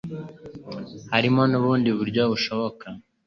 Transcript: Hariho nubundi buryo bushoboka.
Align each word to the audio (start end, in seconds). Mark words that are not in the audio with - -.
Hariho 1.13 1.41
nubundi 1.49 1.89
buryo 1.99 2.21
bushoboka. 2.31 2.87